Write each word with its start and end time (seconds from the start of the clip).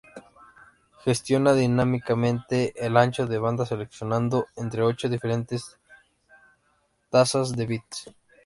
Gestiona 1.05 1.53
dinámicamente 1.53 2.73
el 2.83 2.97
ancho 2.97 3.27
de 3.27 3.37
banda 3.37 3.67
seleccionando 3.67 4.47
entre 4.55 4.81
ocho 4.81 5.09
diferentes 5.09 5.77
tasas 7.11 7.51
de 7.55 7.67
bits. 7.67 8.09